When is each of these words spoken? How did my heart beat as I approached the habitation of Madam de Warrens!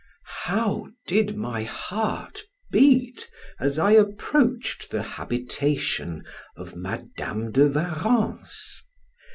How 0.47 0.87
did 1.05 1.35
my 1.37 1.61
heart 1.63 2.41
beat 2.71 3.29
as 3.59 3.77
I 3.77 3.91
approached 3.91 4.89
the 4.89 5.03
habitation 5.03 6.23
of 6.57 6.75
Madam 6.75 7.51
de 7.51 7.67
Warrens! 7.67 8.81